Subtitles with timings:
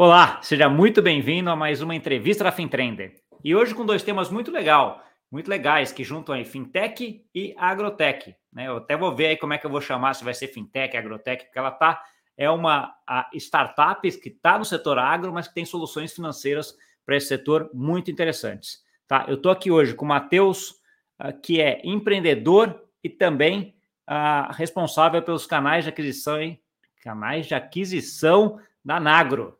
[0.00, 3.16] Olá, seja muito bem-vindo a mais uma entrevista da FinTrender.
[3.42, 8.32] E hoje com dois temas muito legal, muito legais, que juntam aí fintech e agrotech.
[8.52, 8.68] Né?
[8.68, 10.96] Eu até vou ver aí como é que eu vou chamar, se vai ser fintech,
[10.96, 12.00] agrotech, porque ela tá
[12.36, 12.94] é uma
[13.34, 18.08] startup que está no setor agro, mas que tem soluções financeiras para esse setor muito
[18.08, 18.78] interessantes.
[19.08, 19.24] Tá?
[19.26, 20.76] Eu estou aqui hoje com o Matheus,
[21.20, 23.74] uh, que é empreendedor e também
[24.08, 26.62] uh, responsável pelos canais de aquisição, hein?
[27.02, 29.57] canais de aquisição da Nagro.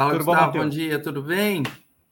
[0.00, 1.62] Fala, tudo Gustavo, bom, bom dia, tudo bem?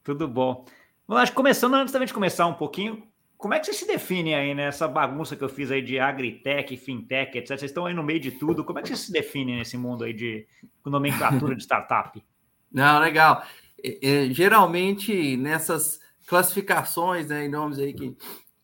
[0.03, 0.63] Tudo bom.
[1.07, 3.01] Vamos começando, antes da gente começar um pouquinho,
[3.35, 6.77] como é que você se define aí nessa bagunça que eu fiz aí de agritech,
[6.77, 7.47] fintech, etc?
[7.57, 8.63] Vocês estão aí no meio de tudo.
[8.63, 10.45] Como é que você se define nesse mundo aí de
[10.85, 12.23] nomenclatura de startup?
[12.71, 13.43] Não, legal.
[13.83, 18.15] É, é, geralmente nessas classificações, né, em nomes aí que,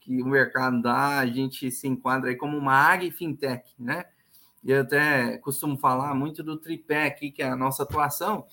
[0.01, 4.05] que o mercado dá, a gente se enquadra aí como uma ag fintech, né?
[4.63, 8.45] E eu até costumo falar muito do tripé aqui, que é a nossa atuação,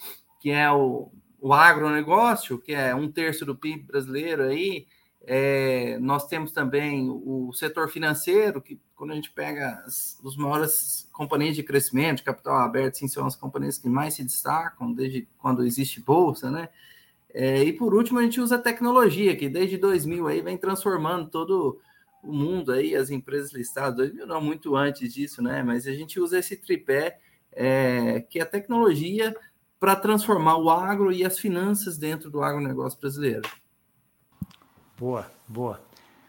[0.43, 1.09] que é o,
[1.41, 4.89] o agronegócio, que é um terço do PIB brasileiro aí.
[5.25, 11.09] É, nós temos também o setor financeiro, que quando a gente pega as, os maiores
[11.13, 15.29] companhias de crescimento, de capital aberto, sim, são as companhias que mais se destacam desde
[15.39, 16.69] quando existe bolsa, né?
[17.33, 21.31] É, e por último, a gente usa a tecnologia, que desde 2000 aí vem transformando
[21.31, 21.81] todo
[22.21, 25.63] o mundo aí, as empresas listadas, 2000 não, muito antes disso, né?
[25.63, 27.21] Mas a gente usa esse tripé,
[27.53, 29.33] é, que é a tecnologia
[29.83, 33.43] para transformar o agro e as finanças dentro do agronegócio brasileiro.
[34.97, 35.81] Boa, boa.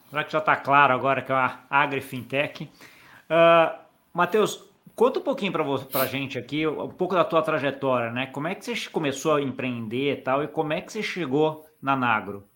[0.09, 2.63] Será que já está claro agora que é uma AgriFintech?
[2.63, 3.77] Uh,
[4.11, 8.25] Matheus, conta um pouquinho para a gente aqui, um pouco da tua trajetória, né?
[8.25, 11.63] Como é que você começou a empreender e tal, e como é que você chegou
[11.79, 12.47] na Nagro?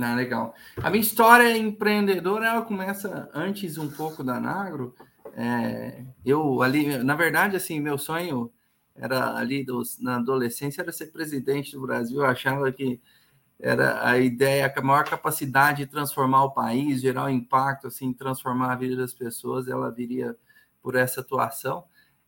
[0.00, 0.54] Ah, legal.
[0.80, 4.94] A minha história empreendedora, ela começa antes um pouco da Nagro.
[5.36, 8.52] É, eu ali, na verdade, assim, meu sonho
[9.00, 12.24] era ali dos, na adolescência era ser presidente do Brasil.
[12.24, 13.00] Achava que
[13.60, 18.72] era a ideia, a maior capacidade de transformar o país, gerar um impacto, assim, transformar
[18.72, 20.36] a vida das pessoas, ela viria
[20.82, 21.84] por essa atuação.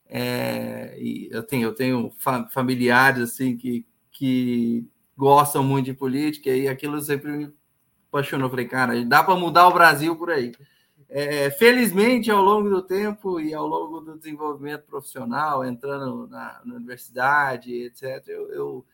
[0.06, 2.12] É, e eu tenho, eu tenho
[2.50, 7.52] familiares assim que, que gostam muito de política e aquilo sempre me
[8.08, 8.50] apaixonou.
[8.50, 10.52] Falei, cara, dá para mudar o Brasil por aí.
[11.12, 16.76] É, felizmente, ao longo do tempo e ao longo do desenvolvimento profissional, entrando na, na
[16.76, 18.86] universidade, etc., eu, eu,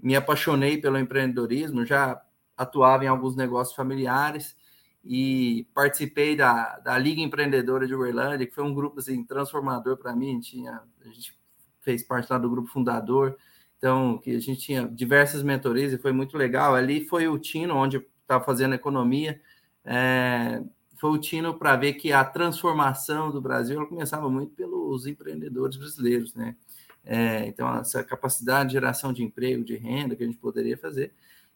[0.00, 2.22] me apaixonei pelo empreendedorismo, já
[2.56, 4.56] atuava em alguns negócios familiares
[5.04, 10.14] e participei da, da Liga Empreendedora de Uberlândia, que foi um grupo assim, transformador para
[10.14, 10.38] mim.
[10.38, 11.36] Tinha, a gente
[11.80, 13.36] fez parte lá do grupo fundador,
[13.76, 16.76] então que a gente tinha diversas mentorias e foi muito legal.
[16.76, 19.40] Ali foi o Tino, onde estava fazendo economia.
[19.84, 20.62] É,
[20.96, 25.76] foi o tino para ver que a transformação do Brasil ela começava muito pelos empreendedores
[25.76, 26.56] brasileiros, né?
[27.04, 31.12] É, então, essa capacidade de geração de emprego, de renda que a gente poderia fazer.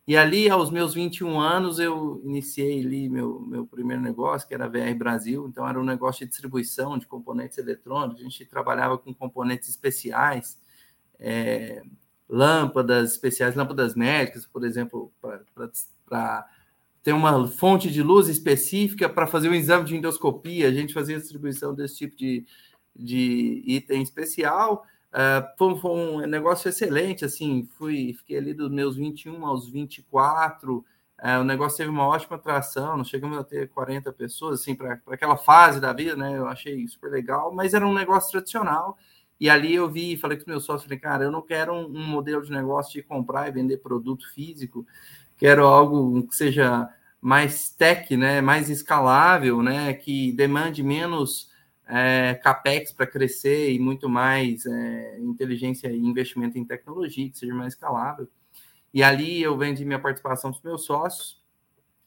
[0.07, 4.67] E ali, aos meus 21 anos, eu iniciei ali meu, meu primeiro negócio, que era
[4.67, 5.47] a VR Brasil.
[5.49, 8.21] Então, era um negócio de distribuição de componentes eletrônicos.
[8.21, 10.59] A gente trabalhava com componentes especiais,
[11.19, 11.83] é,
[12.29, 16.49] lâmpadas especiais, lâmpadas médicas, por exemplo, para
[17.03, 21.19] tem uma fonte de luz específica para fazer um exame de endoscopia, a gente fazia
[21.19, 22.45] distribuição desse tipo de,
[22.95, 24.85] de item especial.
[25.11, 30.77] Uh, foi, foi, um negócio excelente, assim, fui, fiquei ali dos meus 21 aos 24,
[30.77, 30.85] uh,
[31.19, 35.01] é, o negócio teve uma ótima atração, nós chegamos a ter 40 pessoas, assim, para
[35.09, 38.97] aquela fase da vida, né, eu achei super legal, mas era um negócio tradicional,
[39.41, 41.87] e ali eu vi, falei com os meus sócios, falei, cara, eu não quero um,
[41.87, 44.87] um modelo de negócio de comprar e vender produto físico,
[45.41, 46.87] quero algo que seja
[47.19, 51.49] mais tech, né, mais escalável, né, que demande menos
[51.89, 57.55] é, capex para crescer e muito mais é, inteligência e investimento em tecnologia, que seja
[57.55, 58.29] mais escalável.
[58.93, 61.43] E ali eu vendi minha participação dos meus sócios,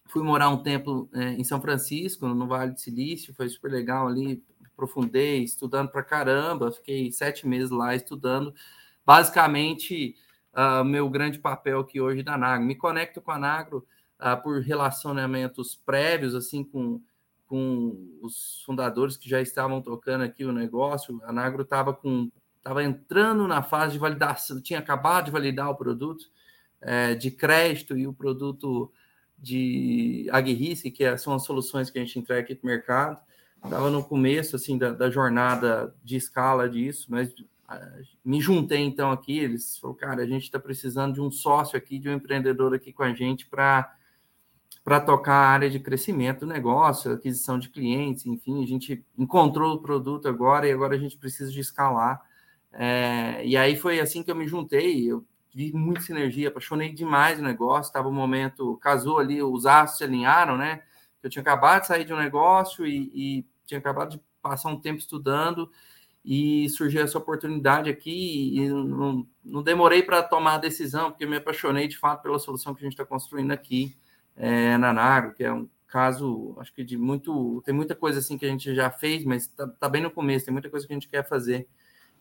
[0.05, 4.07] fui morar um tempo é, em São Francisco, no Vale do Silício, foi super legal
[4.07, 8.53] ali, aprofundei, estudando para caramba, fiquei sete meses lá estudando,
[9.03, 10.15] basicamente
[10.53, 12.65] uh, meu grande papel aqui hoje da Nagro.
[12.65, 13.85] Me conecto com a Nagro
[14.19, 17.01] uh, por relacionamentos prévios, assim, com,
[17.47, 21.21] com os fundadores que já estavam tocando aqui o negócio.
[21.25, 22.31] A Nagro estava com
[22.63, 26.31] estava entrando na fase de validação, tinha acabado de validar o produto
[26.79, 28.89] é, de crédito e o produto
[29.37, 33.19] de Agririsc, que é, são as soluções que a gente entrega aqui para o mercado.
[33.63, 37.33] Estava no começo assim da, da, jornada de escala disso, mas
[38.23, 41.99] me juntei então aqui, eles falaram, cara, a gente está precisando de um sócio aqui,
[41.99, 43.93] de um empreendedor aqui com a gente para
[44.83, 49.75] para tocar a área de crescimento do negócio, aquisição de clientes, enfim, a gente encontrou
[49.75, 52.21] o produto agora e agora a gente precisa de escalar
[52.73, 55.05] É, e aí foi assim que eu me juntei.
[55.11, 57.89] Eu vi muita sinergia, apaixonei demais o negócio.
[57.89, 60.81] Estava um momento, casou ali, os astros se alinharam, né?
[61.21, 64.79] Eu tinha acabado de sair de um negócio e, e tinha acabado de passar um
[64.79, 65.69] tempo estudando
[66.25, 71.35] e surgiu essa oportunidade aqui e não, não demorei para tomar a decisão, porque me
[71.35, 73.95] apaixonei de fato pela solução que a gente está construindo aqui
[74.35, 78.37] é, na Nago, que é um caso, acho que de muito, tem muita coisa assim
[78.37, 80.93] que a gente já fez, mas está tá bem no começo, tem muita coisa que
[80.93, 81.67] a gente quer fazer.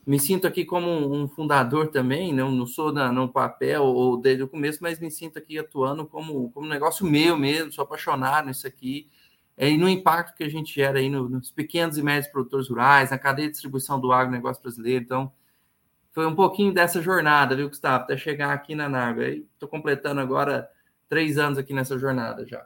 [0.05, 4.43] Me sinto aqui como um fundador também, não, não sou na, no papel ou desde
[4.43, 8.66] o começo, mas me sinto aqui atuando como, como negócio meu mesmo, sou apaixonado nisso
[8.66, 9.08] aqui,
[9.56, 13.10] é, e no impacto que a gente gera aí nos pequenos e médios produtores rurais,
[13.10, 15.04] na cadeia de distribuição do agronegócio brasileiro.
[15.04, 15.32] Então,
[16.12, 19.28] foi um pouquinho dessa jornada, viu, Gustavo, até chegar aqui na Naga.
[19.28, 20.69] Estou completando agora
[21.08, 22.64] três anos aqui nessa jornada já.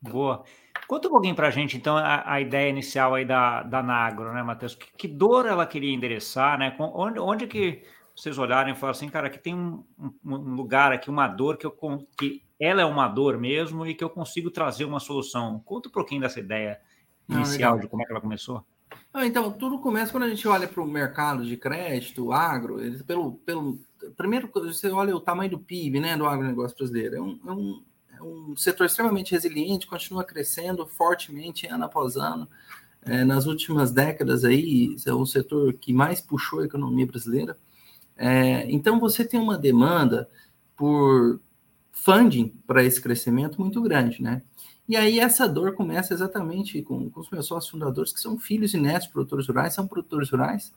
[0.00, 0.44] Boa.
[0.86, 4.32] Conta um pouquinho para a gente, então, a, a, ideia inicial aí da, da Nagro,
[4.32, 4.74] né, Matheus?
[4.74, 6.74] Que, que, dor ela queria endereçar, né?
[6.78, 7.82] Onde, onde que
[8.14, 9.84] vocês olharem e falaram assim, cara, aqui tem um,
[10.24, 11.76] um lugar aqui, uma dor que, eu,
[12.16, 15.60] que ela é uma dor mesmo e que eu consigo trazer uma solução.
[15.64, 16.80] Conta um pouquinho dessa ideia
[17.28, 18.64] inicial ah, de como é que ela começou.
[19.12, 23.02] Ah, então, tudo começa quando a gente olha para o mercado de crédito, agro, ele,
[23.04, 23.78] pelo, pelo.
[24.16, 27.16] Primeiro, você olha o tamanho do PIB né, do agronegócio brasileiro.
[27.16, 27.82] É um, é um,
[28.18, 32.48] é um setor extremamente resiliente, continua crescendo fortemente ano após ano.
[33.02, 37.56] É, nas últimas décadas aí, é o setor que mais puxou a economia brasileira.
[38.16, 40.28] É, então, você tem uma demanda
[40.76, 41.40] por
[42.02, 44.42] funding para esse crescimento muito grande, né?
[44.88, 48.72] E aí essa dor começa exatamente com, com os meus sócios fundadores, que são filhos
[48.72, 50.72] e netos produtores rurais, são produtores rurais,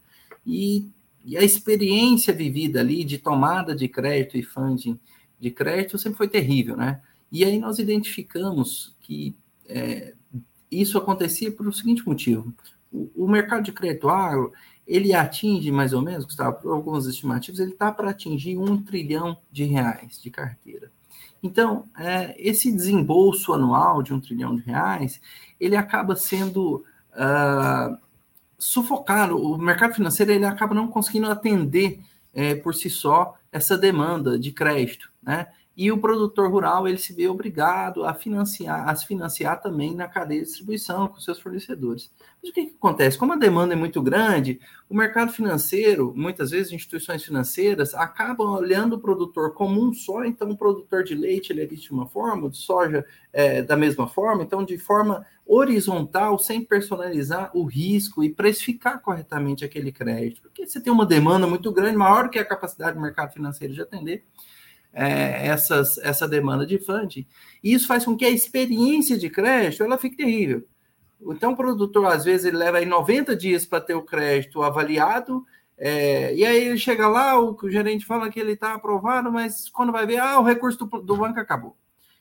[0.46, 0.90] e,
[1.24, 5.00] e, a experiência vivida ali de tomada de crédito e funding
[5.40, 7.02] de crédito sempre foi terrível, né?
[7.32, 9.34] E aí nós identificamos que
[9.68, 10.14] é,
[10.70, 12.54] isso acontecia por o seguinte motivo.
[12.92, 14.52] O, o mercado de crédito agro,
[14.86, 19.38] ele atinge mais ou menos, Gustavo, por algumas estimativas, ele está para atingir um trilhão
[19.50, 20.92] de reais de carteira.
[21.44, 25.20] Então, é, esse desembolso anual de um trilhão de reais,
[25.60, 27.98] ele acaba sendo uh,
[28.58, 29.38] sufocado.
[29.38, 32.00] O mercado financeiro ele acaba não conseguindo atender
[32.34, 35.48] é, por si só essa demanda de crédito, né?
[35.76, 40.08] E o produtor rural ele se vê obrigado a financiar, a se financiar também na
[40.08, 42.12] cadeia de distribuição com seus fornecedores.
[42.42, 43.18] Mas o que, que, acontece?
[43.18, 44.60] Como a demanda é muito grande,
[44.90, 50.50] o mercado financeiro, muitas vezes instituições financeiras, acabam olhando o produtor como um só, então
[50.50, 54.44] o produtor de leite ele é de uma forma, de soja é, da mesma forma,
[54.44, 60.82] então de forma horizontal, sem personalizar o risco e precificar corretamente aquele crédito, porque você
[60.82, 64.24] tem uma demanda muito grande, maior que a capacidade do mercado financeiro de atender,
[64.94, 67.26] é, essas, essa demanda de funding.
[67.64, 70.66] E isso faz com que a experiência de crédito ela fique terrível.
[71.22, 75.46] Então, o produtor, às vezes, ele leva aí 90 dias para ter o crédito avaliado,
[75.78, 79.70] é, e aí ele chega lá, o, o gerente fala que ele está aprovado, mas
[79.70, 81.76] quando vai ver, ah, o recurso do, do banco acabou.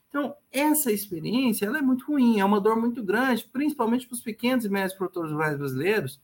[0.09, 4.65] Então, essa experiência é muito ruim, é uma dor muito grande, principalmente para os pequenos
[4.65, 6.21] e médios produtores rurais brasileiros,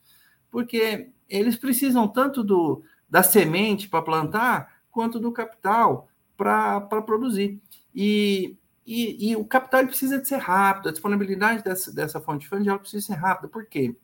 [0.51, 7.59] porque eles precisam tanto do, da semente para plantar, quanto do capital para produzir.
[7.93, 12.49] E, e, e, o capital precisa de ser rápido, a disponibilidade dessa, dessa fonte de
[12.49, 13.47] fundo precisa ser rápida.
[13.47, 13.95] Por quê?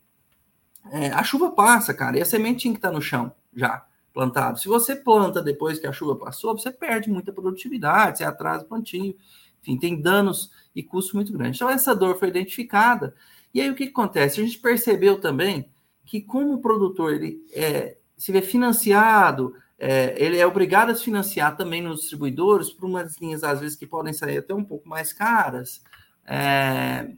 [0.92, 4.60] É, a chuva passa, cara, e a semente tinha que estar no chão já plantado.
[4.60, 8.68] Se você planta depois que a chuva passou, você perde muita produtividade, você atrasa o
[8.68, 9.16] plantio,
[9.62, 11.58] enfim, tem danos e custos muito grandes.
[11.58, 13.16] Então, essa dor foi identificada.
[13.54, 14.42] E aí, o que, que acontece?
[14.42, 15.70] A gente percebeu também
[16.06, 21.04] que, como o produtor ele, é, se vê financiado, é, ele é obrigado a se
[21.04, 24.88] financiar também nos distribuidores por umas linhas, às vezes, que podem sair até um pouco
[24.88, 25.82] mais caras.
[26.26, 27.12] É,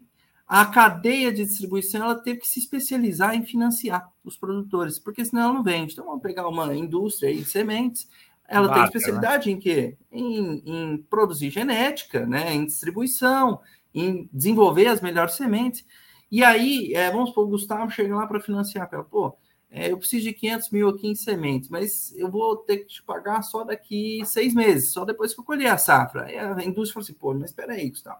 [0.48, 5.44] a cadeia de distribuição ela teve que se especializar em financiar os produtores, porque senão
[5.44, 5.94] ela não vende.
[5.94, 8.08] Então, vamos pegar uma indústria de sementes,
[8.48, 8.88] ela Vaca, tem né?
[8.88, 9.56] especialidade né?
[9.56, 9.98] em quê?
[10.12, 12.54] Em, em, produzir genética, né?
[12.54, 13.60] em distribuição,
[13.94, 15.86] em desenvolver as melhores sementes.
[16.32, 19.36] E aí, é, vamos supor, o Gustavo chega lá para financiar, fala, pô,
[19.70, 23.04] é, eu preciso de 500 mil aqui em sementes, mas eu vou ter que te
[23.04, 26.26] pagar só daqui seis meses, só depois que eu colher a safra.
[26.26, 28.20] Aí a indústria falou assim, pô, mas espera aí, Gustavo.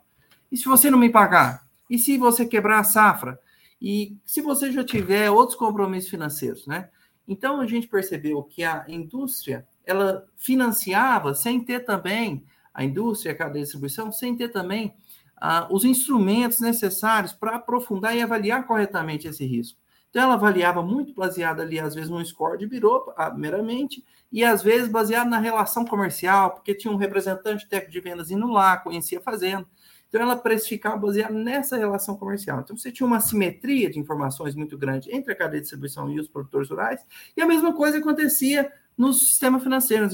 [0.52, 1.66] E se você não me pagar?
[1.90, 3.40] E se você quebrar a safra?
[3.82, 6.90] E se você já tiver outros compromissos financeiros, né?
[7.28, 13.36] Então a gente percebeu que a indústria ela financiava sem ter também a indústria, a
[13.36, 14.94] cadeia de distribuição, sem ter também
[15.38, 19.80] ah, os instrumentos necessários para aprofundar e avaliar corretamente esse risco.
[20.16, 24.46] Então, ela avaliava muito baseada ali, às vezes, num score de birô, ah, meramente, e
[24.46, 28.78] às vezes baseado na relação comercial, porque tinha um representante técnico de vendas indo lá,
[28.78, 29.68] conhecia a fazenda.
[30.08, 32.62] Então, ela precificava baseada nessa relação comercial.
[32.62, 36.18] Então, você tinha uma simetria de informações muito grande entre a cadeia de distribuição e
[36.18, 37.06] os produtores rurais,
[37.36, 40.14] e a mesma coisa acontecia no sistema financeiro, nas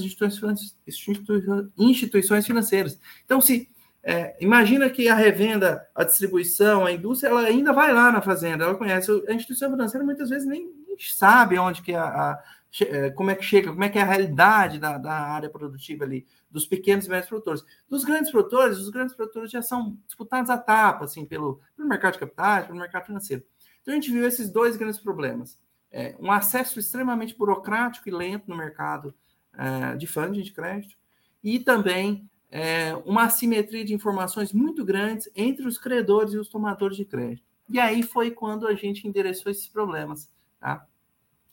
[1.78, 2.98] instituições financeiras.
[3.24, 3.70] Então, se
[4.02, 8.64] é, imagina que a revenda, a distribuição, a indústria, ela ainda vai lá na fazenda,
[8.64, 9.10] ela conhece.
[9.28, 12.44] A instituição financeira muitas vezes nem, nem sabe onde que a, a,
[12.80, 16.04] é, como é que chega, como é que é a realidade da, da área produtiva
[16.04, 17.64] ali, dos pequenos e médios produtores.
[17.88, 22.14] Dos grandes produtores, os grandes produtores já são disputados a tapa, assim, pelo, pelo mercado
[22.14, 23.44] de capitais, pelo mercado financeiro.
[23.82, 25.60] Então a gente viu esses dois grandes problemas.
[25.92, 29.14] É, um acesso extremamente burocrático e lento no mercado
[29.56, 30.96] é, de funding de crédito,
[31.42, 36.98] e também é, uma assimetria de informações muito grandes entre os credores e os tomadores
[36.98, 37.42] de crédito.
[37.66, 40.30] E aí foi quando a gente endereçou esses problemas.
[40.60, 40.86] Tá?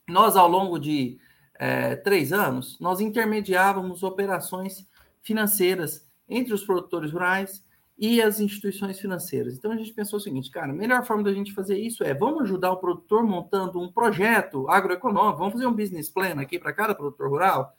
[0.10, 1.18] Nós, ao longo de
[1.58, 4.86] é, três anos, nós intermediávamos operações
[5.22, 7.64] financeiras entre os produtores rurais
[7.98, 9.56] e as instituições financeiras.
[9.56, 12.14] Então a gente pensou o seguinte, cara, a melhor forma da gente fazer isso é
[12.14, 16.74] vamos ajudar o produtor montando um projeto agroeconômico, vamos fazer um business plan aqui para
[16.74, 17.74] cada produtor rural,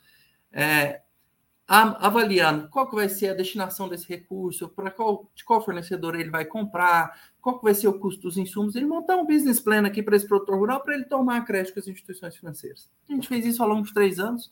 [0.51, 1.01] é,
[1.71, 6.29] avaliando qual que vai ser a destinação desse recurso, para qual, de qual fornecedor ele
[6.29, 9.85] vai comprar, qual que vai ser o custo dos insumos, ele montar um business plan
[9.85, 12.89] aqui para esse produtor rural para ele tomar crédito com as instituições financeiras.
[13.09, 14.51] A gente fez isso ao longo de três anos.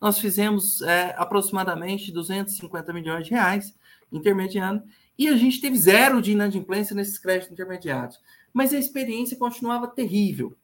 [0.00, 3.72] Nós fizemos é, aproximadamente 250 milhões de reais
[4.10, 4.82] intermediando
[5.16, 8.18] e a gente teve zero de inadimplência nesses créditos intermediários.
[8.52, 10.56] Mas a experiência continuava terrível.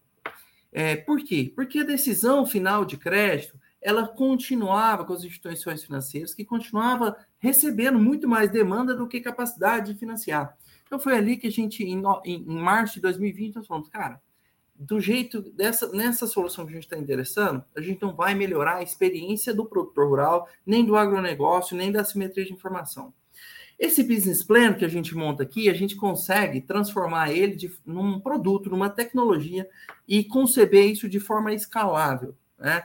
[0.73, 1.53] É, por quê?
[1.55, 7.99] Porque a decisão final de crédito ela continuava com as instituições financeiras, que continuava recebendo
[7.99, 10.57] muito mais demanda do que capacidade de financiar.
[10.87, 14.21] Então foi ali que a gente, em, em, março de 2020, nós falamos, cara,
[14.75, 18.77] do jeito dessa nessa solução que a gente está interessando, a gente não vai melhorar
[18.77, 23.13] a experiência do produtor rural, nem do agronegócio, nem da simetria de informação.
[23.79, 28.21] Esse business plan que a gente monta aqui, a gente consegue transformar ele de, num
[28.21, 29.69] produto, numa tecnologia
[30.07, 32.85] e conceber isso de forma escalável, né?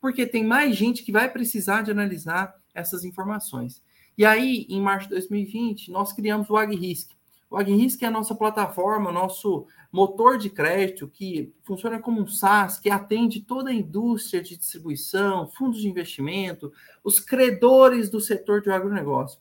[0.00, 3.82] Porque tem mais gente que vai precisar de analisar essas informações.
[4.16, 7.10] E aí, em março de 2020, nós criamos o AgRisk.
[7.50, 12.78] O AgRisk é a nossa plataforma, nosso motor de crédito que funciona como um SaaS,
[12.78, 18.70] que atende toda a indústria de distribuição, fundos de investimento, os credores do setor de
[18.70, 19.40] agronegócio.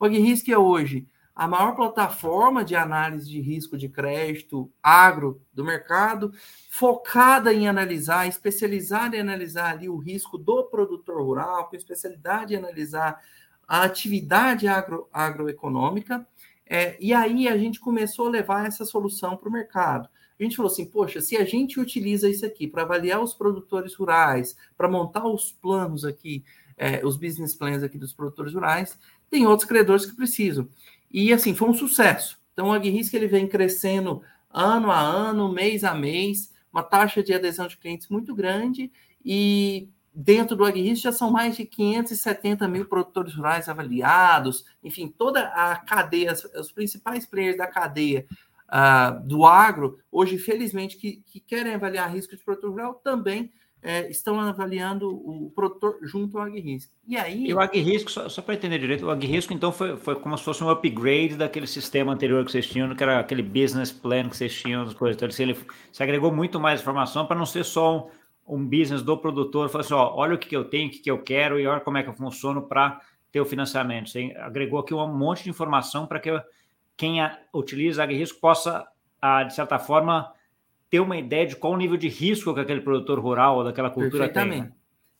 [0.00, 5.64] O AgRisk é hoje a maior plataforma de análise de risco de crédito agro do
[5.64, 6.32] mercado,
[6.70, 12.58] focada em analisar, especializada em analisar ali o risco do produtor rural, com especialidade em
[12.58, 13.20] analisar
[13.66, 16.26] a atividade agro, agroeconômica.
[16.66, 20.08] É, e aí a gente começou a levar essa solução para o mercado.
[20.38, 23.94] A gente falou assim, poxa, se a gente utiliza isso aqui para avaliar os produtores
[23.94, 26.44] rurais, para montar os planos aqui,
[26.76, 28.98] é, os business plans aqui dos produtores rurais,
[29.30, 30.68] tem outros credores que precisam.
[31.14, 32.36] E assim, foi um sucesso.
[32.52, 37.32] Então, o AgRisk ele vem crescendo ano a ano, mês a mês, uma taxa de
[37.32, 38.90] adesão de clientes muito grande
[39.24, 45.46] e dentro do AgRisk já são mais de 570 mil produtores rurais avaliados, enfim, toda
[45.50, 48.26] a cadeia, os principais players da cadeia
[48.68, 53.52] uh, do agro, hoje, felizmente, que, que querem avaliar risco de produtor rural, também
[53.84, 56.90] é, estão avaliando o produtor junto ao AgRisk.
[57.06, 57.48] E aí.
[57.48, 60.42] E o AgRisk, só, só para entender direito, o AgRisk então foi, foi como se
[60.42, 64.36] fosse um upgrade daquele sistema anterior que vocês tinham, que era aquele business plan que
[64.38, 64.84] vocês tinham.
[64.84, 65.58] Então, ele, ele
[65.92, 68.08] se agregou muito mais informação para não ser só
[68.46, 70.90] um, um business do produtor, falar assim: ó, olha o que, que eu tenho, o
[70.90, 72.98] que, que eu quero e olha como é que eu funciono para
[73.30, 74.08] ter o financiamento.
[74.08, 76.30] Você agregou aqui um monte de informação para que
[76.96, 78.86] quem a, utiliza AgRisk possa,
[79.20, 80.32] a, de certa forma,
[80.94, 83.90] ter uma ideia de qual o nível de risco que aquele produtor rural ou daquela
[83.90, 84.60] cultura tem.
[84.60, 84.72] Né?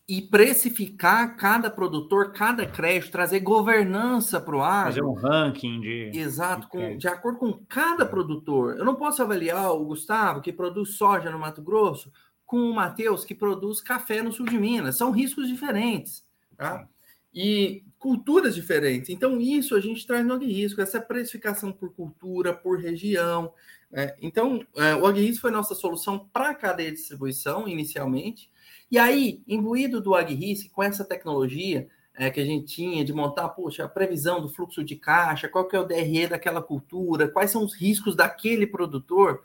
[0.06, 4.84] E precificar cada produtor, cada crédito, trazer governança para o ar.
[4.84, 6.12] Fazer um ranking de.
[6.14, 8.76] Exato, de, com, de acordo com cada produtor.
[8.78, 12.12] Eu não posso avaliar o Gustavo, que produz soja no Mato Grosso,
[12.46, 14.96] com o Matheus, que produz café no sul de Minas.
[14.96, 16.24] São riscos diferentes.
[16.56, 16.86] Tá?
[17.34, 19.08] E culturas diferentes.
[19.08, 23.50] Então, isso a gente traz no risco, essa precificação por cultura, por região.
[23.90, 28.50] É, então, é, o AgRisk foi nossa solução para a cadeia de distribuição, inicialmente.
[28.90, 33.48] E aí, imbuído do AgRisk, com essa tecnologia é, que a gente tinha de montar,
[33.48, 37.50] poxa, a previsão do fluxo de caixa, qual que é o DRE daquela cultura, quais
[37.50, 39.42] são os riscos daquele produtor,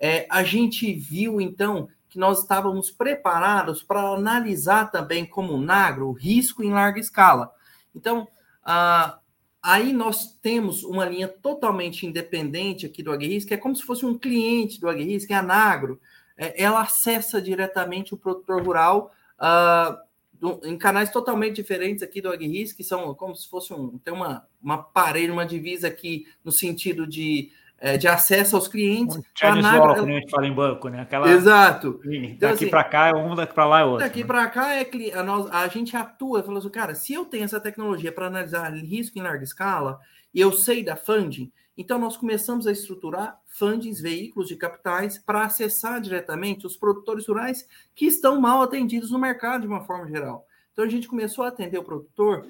[0.00, 6.12] é, a gente viu, então, que nós estávamos preparados para analisar também como Nagro o
[6.12, 7.52] risco em larga escala.
[7.94, 8.28] Então,
[8.62, 9.18] a,
[9.62, 14.06] Aí nós temos uma linha totalmente independente aqui do AgRisk, que é como se fosse
[14.06, 16.00] um cliente do que é a Nagro.
[16.36, 22.76] É, ela acessa diretamente o produtor rural uh, em canais totalmente diferentes aqui do AgRisk,
[22.76, 27.04] que são como se fosse um, tem uma, uma parede, uma divisa aqui no sentido
[27.04, 29.16] de, é, de acesso aos clientes.
[29.16, 31.02] Um Nagra, a gente fala em banco, né?
[31.02, 31.30] Aquela...
[31.30, 32.00] Exato.
[32.04, 34.04] Então, daqui assim, para cá é um, daqui para lá é outro.
[34.04, 34.26] Daqui né?
[34.26, 37.44] para cá é que a, nós, a gente atua, falou assim, cara, se eu tenho
[37.44, 39.98] essa tecnologia para analisar risco em larga escala
[40.34, 45.44] e eu sei da funding, então, nós começamos a estruturar fundings, veículos de capitais, para
[45.44, 50.44] acessar diretamente os produtores rurais que estão mal atendidos no mercado de uma forma geral.
[50.72, 52.44] Então, a gente começou a atender o produtor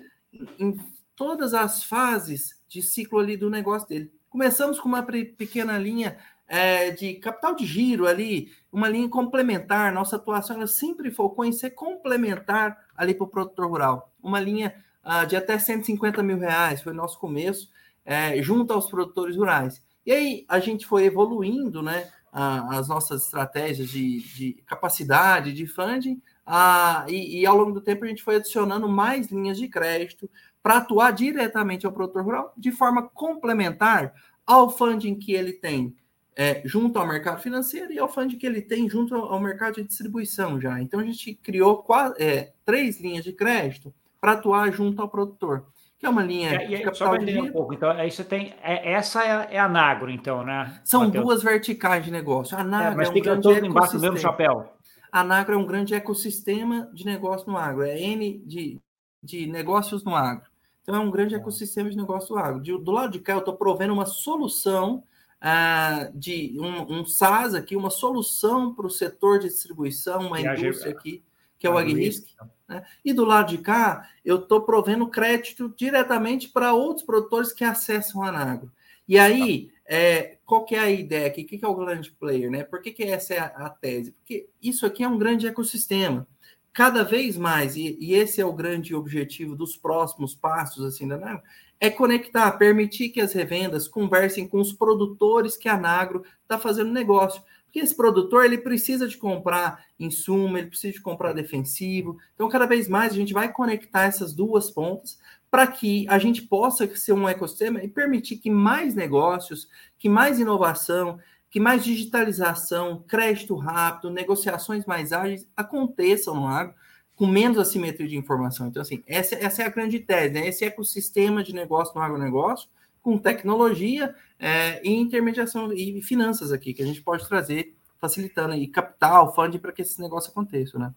[0.58, 0.74] em
[1.14, 4.10] todas as fases de ciclo ali do negócio dele.
[4.30, 9.92] Começamos com uma pequena linha é, de capital de giro ali, uma linha complementar.
[9.92, 14.12] Nossa atuação ela sempre focou em ser complementar ali para o produtor rural.
[14.22, 17.70] Uma linha ah, de até 150 mil reais foi nosso começo
[18.04, 19.82] é, junto aos produtores rurais.
[20.04, 25.66] E aí a gente foi evoluindo né, a, as nossas estratégias de, de capacidade, de
[25.66, 29.68] funding, a, e, e, ao longo do tempo a gente foi adicionando mais linhas de
[29.68, 30.30] crédito
[30.68, 34.12] para atuar diretamente ao produtor rural de forma complementar
[34.46, 35.96] ao funding que ele tem
[36.36, 39.84] é, junto ao mercado financeiro e ao funding que ele tem junto ao mercado de
[39.84, 40.78] distribuição já.
[40.82, 41.86] Então a gente criou
[42.18, 45.64] é, três linhas de crédito para atuar junto ao produtor
[45.98, 47.44] que é uma linha é, de capital só de giro.
[47.46, 47.72] um pouco.
[47.72, 48.54] Então, aí você tem.
[48.62, 50.80] É, essa é a, é a Nagro, então, né?
[50.84, 51.24] São Mateus?
[51.24, 52.56] duas verticais de negócio.
[52.56, 54.70] A Nagro é, mas é um fica todo embaixo do mesmo chapéu.
[55.10, 57.82] A Nagro é um grande ecossistema de negócio no agro.
[57.82, 58.78] É N de,
[59.20, 60.47] de negócios no agro.
[60.88, 61.40] Então, é um grande tá.
[61.42, 62.62] ecossistema de negócio agro.
[62.62, 65.04] De, do lado de cá, eu estou provendo uma solução
[65.38, 70.92] ah, de um, um SaaS aqui, uma solução para o setor de distribuição, uma indústria
[70.92, 71.22] aqui
[71.58, 72.28] que é o AgRisk.
[72.68, 72.84] Né?
[73.04, 78.22] E do lado de cá, eu estou provendo crédito diretamente para outros produtores que acessam
[78.22, 78.70] a Anagro.
[79.06, 81.42] E aí, é, qual que é a ideia aqui?
[81.42, 82.50] O que, que é o grande player?
[82.50, 82.62] Né?
[82.62, 84.12] Por que, que essa é a, a tese?
[84.12, 86.26] Porque isso aqui é um grande ecossistema.
[86.72, 91.16] Cada vez mais, e, e esse é o grande objetivo dos próximos passos assim da
[91.16, 91.42] Anagro,
[91.80, 96.92] é conectar, permitir que as revendas conversem com os produtores que a Anagro está fazendo
[96.92, 97.42] negócio.
[97.64, 102.16] Porque esse produtor ele precisa de comprar insumo, ele precisa de comprar defensivo.
[102.34, 105.18] Então, cada vez mais a gente vai conectar essas duas pontas
[105.50, 110.38] para que a gente possa ser um ecossistema e permitir que mais negócios, que mais
[110.38, 111.18] inovação,
[111.50, 116.74] que mais digitalização, crédito rápido, negociações mais ágeis aconteçam no agro
[117.18, 118.68] com menos assimetria de informação.
[118.68, 120.46] Então, assim, essa, essa é a grande tese, né?
[120.46, 122.68] Esse ecossistema de negócio no agronegócio,
[123.02, 128.68] com tecnologia é, e intermediação e finanças aqui, que a gente pode trazer, facilitando aí
[128.68, 130.94] capital, funding, para que esse negócio aconteça, né?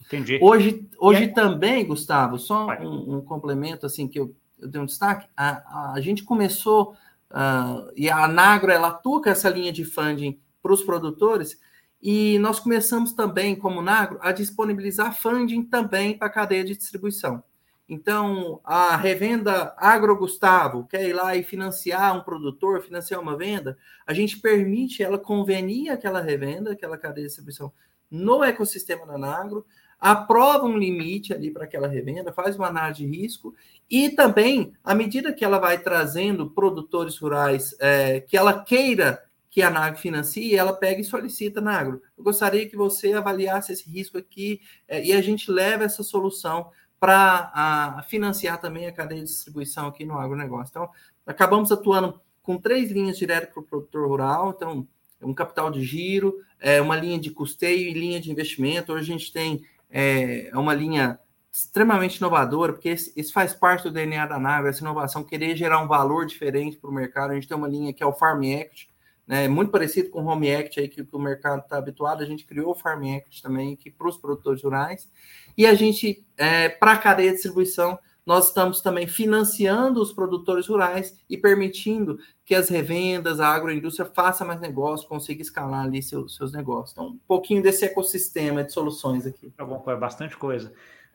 [0.00, 0.38] Entendi.
[0.40, 1.28] Hoje, hoje é...
[1.28, 6.00] também, Gustavo, só um, um, complemento assim que eu, eu dei um destaque, a, a
[6.00, 6.96] gente começou,
[7.30, 11.58] uh, e a Nagro, ela atua com essa linha de funding para os produtores,
[12.00, 17.42] e nós começamos também, como Nagro, a disponibilizar funding também para a cadeia de distribuição.
[17.88, 23.78] Então, a revenda Agro Gustavo quer ir lá e financiar um produtor, financiar uma venda,
[24.06, 27.72] a gente permite ela convenir aquela revenda, aquela cadeia de distribuição
[28.10, 29.64] no ecossistema da Nagro,
[30.00, 33.54] aprova um limite ali para aquela revenda, faz uma análise de risco
[33.90, 39.62] e também, à medida que ela vai trazendo produtores rurais é, que ela queira que
[39.62, 42.02] a Nagro financie, ela pega e solicita Nagro.
[42.16, 46.70] Eu gostaria que você avaliasse esse risco aqui é, e a gente leva essa solução
[47.00, 50.70] para financiar também a cadeia de distribuição aqui no agronegócio.
[50.70, 50.88] Então,
[51.26, 54.86] acabamos atuando com três linhas direto para o produtor rural, então,
[55.22, 58.92] um capital de giro, é, uma linha de custeio e linha de investimento.
[58.92, 61.18] Hoje a gente tem é, uma linha
[61.52, 65.88] extremamente inovadora, porque isso faz parte do DNA da nave, essa inovação, querer gerar um
[65.88, 67.32] valor diferente para o mercado.
[67.32, 68.88] A gente tem uma linha que é o Farm Act,
[69.26, 72.22] né, muito parecido com o Home Act aí que, que o mercado está habituado.
[72.22, 75.08] A gente criou o Farm Act também para os produtores rurais.
[75.56, 80.66] E a gente, é, para a cadeia de distribuição, nós estamos também financiando os produtores
[80.66, 86.36] rurais e permitindo que as revendas, a agroindústria faça mais negócio, consiga escalar ali seus,
[86.36, 86.92] seus negócios.
[86.92, 89.50] Então, um pouquinho desse ecossistema de soluções aqui.
[89.56, 90.70] Tá bom, é bastante coisa.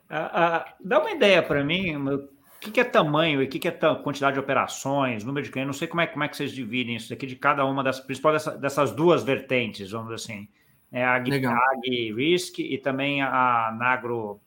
[0.09, 2.27] Uh, uh, dá uma ideia para mim, o
[2.59, 3.71] que, que, é tamanho e o que, que, é
[4.01, 6.95] quantidade de operações, número de clientes, não sei como é, como é que vocês dividem
[6.95, 10.47] isso aqui de cada uma das, principal dessa, dessas duas vertentes, vamos dizer assim
[10.93, 14.39] é a Ag Risk e também a Nagro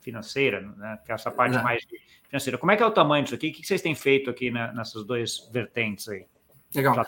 [0.00, 1.84] financeira, né, que é essa parte mais
[2.28, 2.58] financeira.
[2.58, 3.48] Como é que é o tamanho disso aqui?
[3.48, 6.26] O que vocês têm feito aqui né, nessas duas vertentes aí?
[6.74, 7.04] Legal.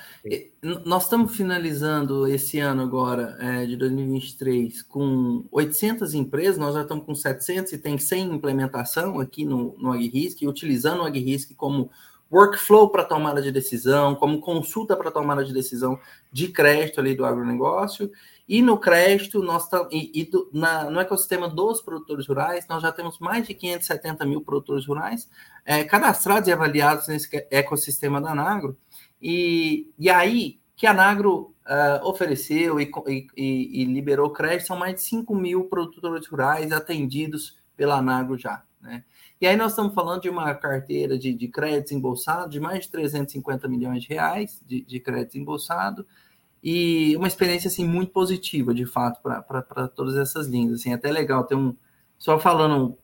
[0.84, 7.06] Nós estamos finalizando esse ano agora, é, de 2023, com 800 empresas, nós já estamos
[7.06, 11.90] com 700 e tem 100 implementação aqui no, no AgRisk, utilizando o AgRisk como
[12.30, 15.96] workflow para tomada de decisão, como consulta para tomada de decisão
[16.32, 18.10] de crédito ali do agronegócio,
[18.52, 22.92] E no crédito, nós e, e do, na, no ecossistema dos produtores rurais, nós já
[22.92, 25.26] temos mais de 570 mil produtores rurais
[25.64, 28.76] é, cadastrados e avaliados nesse ecossistema da Nagro.
[29.22, 34.96] E, e aí, que a Nagro uh, ofereceu e, e, e, liberou crédito, são mais
[34.96, 38.62] de 5 mil produtores rurais atendidos pela Nagro já.
[38.82, 39.02] Né?
[39.40, 42.90] E aí nós estamos falando de uma carteira de, de créditos embolsados de mais de
[42.90, 46.06] 350 milhões de reais de, de crédito embolsado,
[46.62, 50.74] e uma experiência assim muito positiva, de fato, para todas essas linhas.
[50.74, 51.74] Assim, é até legal ter um.
[52.16, 52.96] Só falando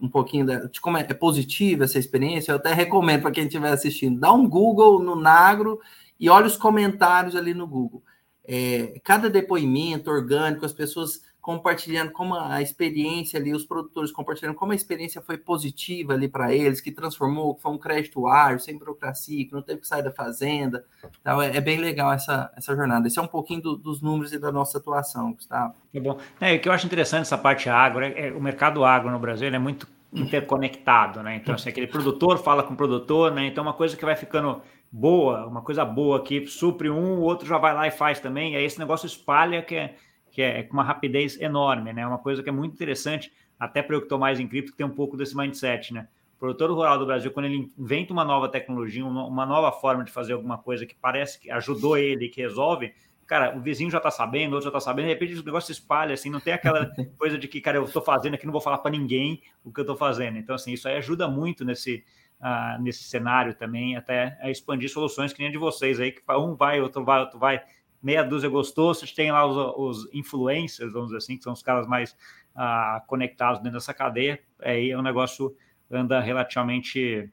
[0.00, 3.72] um, pouquinho de como é, é, positiva essa experiência, eu até recomendo para quem estiver
[3.72, 5.80] assistindo, dá um Google no Nagro
[6.20, 8.02] e olha os comentários ali no Google.
[8.44, 14.72] É, cada depoimento orgânico, as pessoas compartilhando como a experiência ali, os produtores compartilhando como
[14.72, 18.76] a experiência foi positiva ali para eles, que transformou, que foi um crédito ágil, sem
[18.76, 20.84] burocracia, que não teve que sair da fazenda.
[21.20, 23.06] Então, é, é bem legal essa, essa jornada.
[23.06, 25.72] Esse é um pouquinho do, dos números e da nossa atuação, Gustavo.
[25.94, 26.18] É bom.
[26.40, 29.18] É, o que eu acho interessante essa parte agro, é, é o mercado agro no
[29.20, 31.36] Brasil é muito interconectado, né?
[31.36, 33.46] Então, assim, aquele produtor fala com o produtor, né?
[33.46, 37.46] Então, uma coisa que vai ficando boa, uma coisa boa que supre um, o outro
[37.46, 39.94] já vai lá e faz também, e aí esse negócio espalha que é
[40.36, 42.06] que é com uma rapidez enorme, né?
[42.06, 44.76] Uma coisa que é muito interessante, até para eu que estou mais em cripto, que
[44.76, 46.08] tem um pouco desse mindset, né?
[46.36, 50.12] O produtor rural do Brasil, quando ele inventa uma nova tecnologia, uma nova forma de
[50.12, 52.92] fazer alguma coisa que parece que ajudou ele, que resolve,
[53.26, 55.74] cara, o vizinho já está sabendo, o outro já está sabendo, de repente o negócio
[55.74, 56.84] se espalha, assim, não tem aquela
[57.16, 59.80] coisa de que, cara, eu estou fazendo aqui, não vou falar para ninguém o que
[59.80, 60.36] eu estou fazendo.
[60.36, 62.04] Então, assim, isso aí ajuda muito nesse,
[62.42, 66.20] uh, nesse cenário também, até a expandir soluções que nem a de vocês aí, que
[66.32, 67.62] um vai, outro vai, outro vai,
[68.06, 71.60] meia dúzia gostou, vocês têm lá os, os influencers, vamos dizer assim, que são os
[71.60, 72.16] caras mais
[72.54, 75.56] ah, conectados dentro dessa cadeia, aí o negócio
[75.90, 77.28] anda relativamente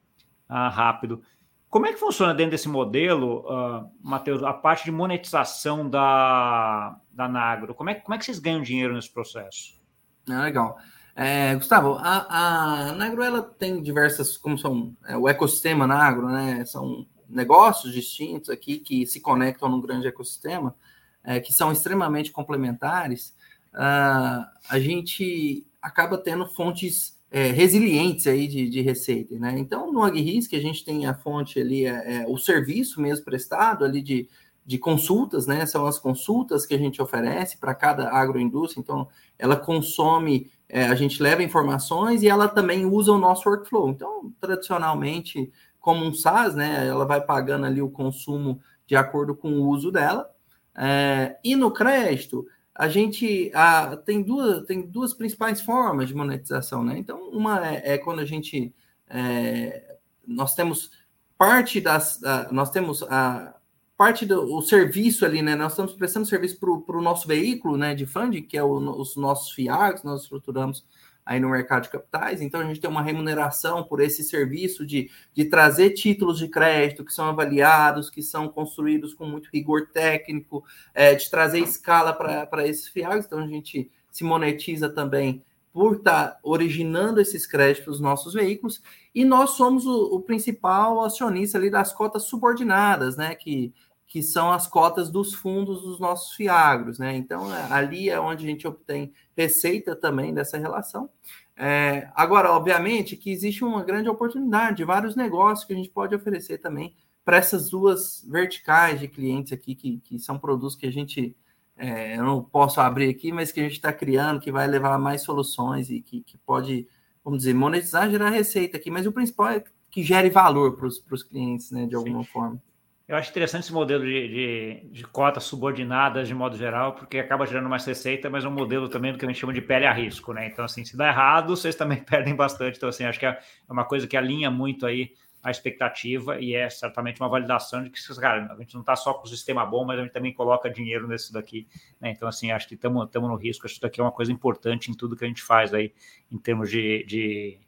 [0.49, 1.21] ah, rápido.
[1.69, 7.27] Como é que funciona dentro desse modelo, uh, Matheus, a parte de monetização da, da
[7.27, 7.73] Nagro?
[7.73, 9.81] Como é, como é que vocês ganham dinheiro nesse processo?
[10.29, 10.77] É, legal.
[11.15, 16.63] É, Gustavo, a, a Nagro ela tem diversas, como são é, o ecossistema Nagro, né?
[16.65, 20.75] São negócios distintos aqui que se conectam num grande ecossistema,
[21.23, 23.33] é, que são extremamente complementares,
[23.73, 29.55] uh, a gente acaba tendo fontes é, resilientes aí de, de, receita, né?
[29.57, 33.83] Então, no AgRisk, a gente tem a fonte ali, é, é, o serviço mesmo prestado
[33.83, 34.29] ali de,
[34.63, 35.65] de consultas, né?
[35.65, 38.79] São as consultas que a gente oferece para cada agroindústria.
[38.79, 39.07] Então,
[39.39, 43.89] ela consome, é, a gente leva informações e ela também usa o nosso workflow.
[43.89, 45.51] Então, tradicionalmente,
[45.83, 46.87] como um SaaS, né?
[46.87, 50.31] Ela vai pagando ali o consumo de acordo com o uso dela.
[50.73, 56.85] É, e no crédito, a gente a, tem, duas, tem duas principais formas de monetização,
[56.85, 56.97] né?
[56.97, 58.73] Então, uma é, é quando a gente
[59.09, 60.89] é, nós temos
[61.37, 63.53] parte das a, nós temos a
[63.97, 65.53] parte do serviço ali, né?
[65.53, 67.93] Nós estamos prestando serviço para o nosso veículo, né?
[67.93, 70.85] De funding, que é o, os nossos FIAGs, nós estruturamos
[71.25, 72.41] aí no mercado de capitais.
[72.41, 77.05] Então, a gente tem uma remuneração por esse serviço de, de trazer títulos de crédito
[77.05, 82.67] que são avaliados, que são construídos com muito rigor técnico, é, de trazer escala para
[82.67, 83.25] esses fiagos.
[83.25, 88.81] Então, a gente se monetiza também por estar tá originando esses créditos nos nossos veículos,
[89.13, 93.33] e nós somos o, o, principal acionista ali das cotas subordinadas, né?
[93.33, 93.73] Que
[94.13, 97.15] que são as cotas dos fundos dos nossos fiagros, né?
[97.15, 101.09] Então, é, ali é onde a gente obtém receita também dessa relação.
[101.55, 106.57] É, agora, obviamente, que existe uma grande oportunidade, vários negócios que a gente pode oferecer
[106.57, 111.35] também para essas duas verticais de clientes aqui, que, que são produtos que a gente,
[111.77, 114.97] é, eu não posso abrir aqui, mas que a gente está criando, que vai levar
[114.97, 116.87] mais soluções e que, que pode,
[117.23, 121.23] vamos dizer, monetizar, gerar receita aqui, mas o principal é que gere valor para os
[121.23, 122.29] clientes, né, de alguma Sim.
[122.29, 122.61] forma.
[123.05, 127.45] Eu acho interessante esse modelo de, de, de, cotas subordinadas de modo geral, porque acaba
[127.45, 129.85] gerando mais receita, mas é um modelo também do que a gente chama de pele
[129.85, 130.47] a risco, né?
[130.47, 132.77] Então, assim, se dá errado, vocês também perdem bastante.
[132.77, 133.37] Então, assim, acho que é
[133.67, 135.11] uma coisa que alinha muito aí
[135.43, 139.13] a expectativa e é certamente uma validação de que, cara, a gente não está só
[139.13, 141.67] com o sistema bom, mas a gente também coloca dinheiro nesse daqui,
[141.99, 142.09] né?
[142.09, 143.65] Então, assim, acho que estamos no risco.
[143.65, 145.93] Acho que isso daqui é uma coisa importante em tudo que a gente faz aí,
[146.31, 147.59] em termos de, de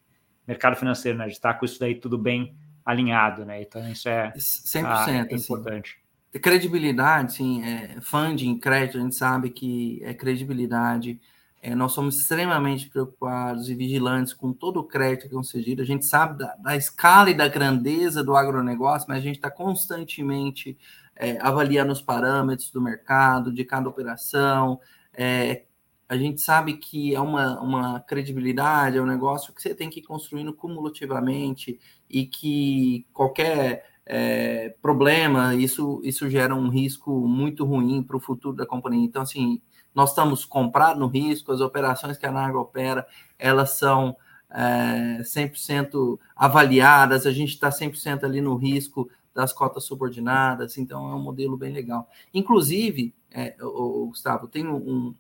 [0.48, 1.26] mercado financeiro, né?
[1.26, 3.62] De estar com isso daí tudo bem alinhado, né?
[3.62, 5.36] Então isso é 100% ah, é assim.
[5.36, 5.98] importante.
[6.32, 6.40] Assim.
[6.40, 11.20] Credibilidade, sim, é, funding, crédito, a gente sabe que é credibilidade.
[11.62, 15.82] É, nós somos extremamente preocupados e vigilantes com todo o crédito que é concedido.
[15.82, 19.50] A gente sabe da, da escala e da grandeza do agronegócio, mas a gente está
[19.50, 20.78] constantemente
[21.16, 24.80] é, avaliando os parâmetros do mercado, de cada operação,
[25.14, 25.64] é,
[26.08, 30.00] a gente sabe que é uma, uma credibilidade, é um negócio que você tem que
[30.00, 38.04] ir construindo cumulativamente e que qualquer é, problema, isso, isso gera um risco muito ruim
[38.04, 39.06] para o futuro da companhia.
[39.06, 39.62] Então, assim,
[39.94, 43.08] nós estamos comprados no risco, as operações que a Nagro opera,
[43.40, 44.16] elas são
[44.50, 51.16] é, 100% avaliadas, a gente está 100% ali no risco das cotas subordinadas, então é
[51.16, 52.10] um modelo bem legal.
[52.34, 55.14] Inclusive, é, o, Gustavo, tem um,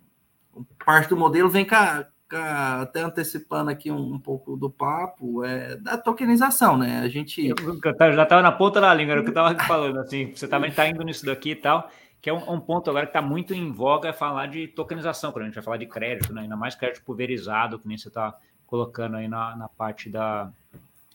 [0.55, 5.75] um, parte do modelo vem cá, até antecipando aqui um, um, pouco do papo, é
[5.75, 6.99] da tokenização, né?
[6.99, 7.47] A gente.
[7.47, 10.31] Eu, eu já estava na ponta da língua, era o que eu estava falando, assim,
[10.35, 11.89] você também está indo nisso daqui e tal,
[12.21, 15.31] que é um, um ponto agora que está muito em voga é falar de tokenização,
[15.31, 16.41] quando a gente vai falar de crédito, né?
[16.41, 20.51] ainda mais crédito pulverizado, que nem você está colocando aí na, na parte da,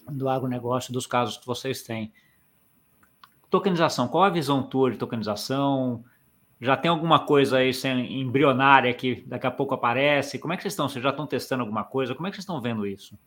[0.08, 2.12] do agronegócio, dos casos que vocês têm.
[3.50, 6.04] Tokenização, qual a visão tua de tokenização?
[6.60, 10.38] Já tem alguma coisa aí sendo embrionária que daqui a pouco aparece?
[10.38, 10.88] Como é que vocês estão?
[10.88, 12.14] Vocês já estão testando alguma coisa?
[12.14, 13.18] Como é que vocês estão vendo isso?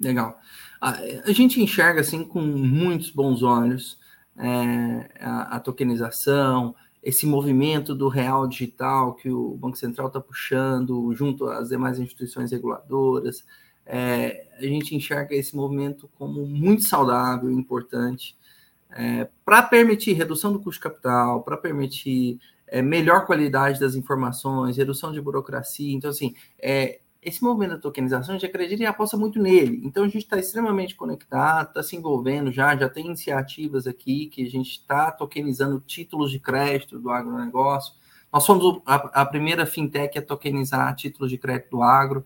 [0.00, 0.38] Legal.
[0.80, 0.92] A,
[1.26, 3.98] a gente enxerga assim com muitos bons olhos
[4.38, 11.12] é, a, a, tokenização, esse movimento do real digital que o Banco Central está puxando
[11.14, 13.44] junto às demais instituições reguladoras.
[13.84, 18.36] É, a gente enxerga esse movimento como muito saudável, importante,
[18.90, 22.38] é, para permitir redução do custo de capital, para permitir
[22.70, 25.94] é, melhor qualidade das informações, redução de burocracia.
[25.94, 29.80] Então, assim, é, esse movimento da tokenização, a gente acredita e aposta muito nele.
[29.84, 34.42] Então, a gente está extremamente conectado, está se envolvendo já, já tem iniciativas aqui que
[34.44, 37.94] a gente está tokenizando títulos de crédito do agronegócio.
[38.32, 42.24] Nós somos a, a primeira fintech a tokenizar títulos de crédito do agro.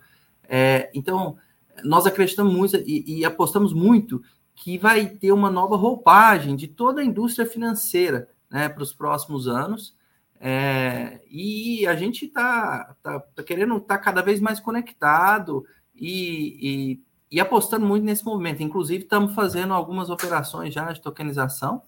[0.48, 1.36] É, então,
[1.82, 4.22] nós acreditamos muito e, e apostamos muito
[4.54, 9.48] que vai ter uma nova roupagem de toda a indústria financeira né, para os próximos
[9.48, 9.96] anos.
[10.44, 16.98] É, e a gente está tá, tá querendo estar tá cada vez mais conectado e,
[17.30, 18.60] e, e, apostando muito nesse movimento.
[18.60, 21.82] Inclusive, estamos fazendo algumas operações já de tokenização.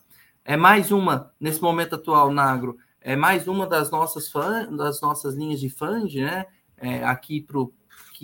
[0.44, 5.34] É mais uma, nesse momento atual, Nagro, é mais uma das nossas, fun, das nossas
[5.34, 6.46] linhas de fund, né?
[6.76, 7.72] É, aqui para o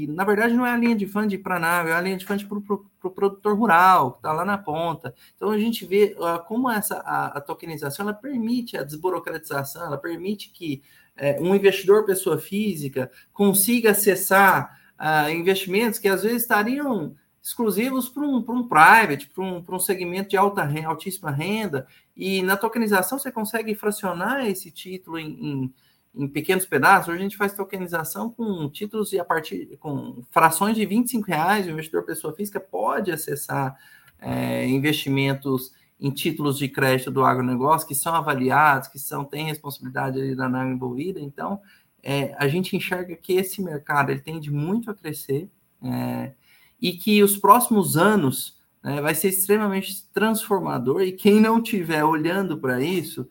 [0.01, 2.25] que na verdade não é a linha de fund para nave, é a linha de
[2.25, 5.15] fund para o pro, pro produtor rural, que está lá na ponta.
[5.37, 9.99] Então a gente vê uh, como essa a, a, tokenização ela permite a desburocratização, ela
[9.99, 10.83] permite que
[11.19, 18.23] uh, um investidor pessoa física consiga acessar uh, investimentos que às vezes estariam exclusivos para
[18.23, 21.87] um, um private, para um, um segmento de alta altíssima renda,
[22.17, 25.75] e na tokenização você consegue fracionar esse título em, em
[26.15, 30.77] em pequenos pedaços, hoje a gente faz tokenização com títulos e a partir com frações
[30.77, 33.77] de 25 reais, o investidor pessoa física pode acessar
[34.19, 40.21] é, investimentos em títulos de crédito do agronegócio que são avaliados, que são têm responsabilidade
[40.21, 41.21] ali da NAG envolvida.
[41.21, 41.61] Então,
[42.03, 45.49] é, a gente enxerga que esse mercado ele tende muito a crescer
[45.83, 46.33] é,
[46.81, 52.59] e que os próximos anos né, vai ser extremamente transformador e quem não tiver olhando
[52.59, 53.29] para isso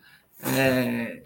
[0.56, 1.24] é,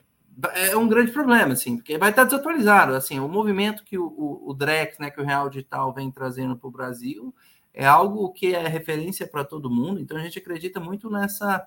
[0.54, 2.93] é um grande problema, assim, porque vai estar desatualizado.
[2.93, 6.56] Assim, o movimento que o, o, o Drex, né, que o Real Digital vem trazendo
[6.56, 7.34] para o Brasil,
[7.74, 10.00] é algo que é referência para todo mundo.
[10.00, 11.65] Então, a gente acredita muito nessa,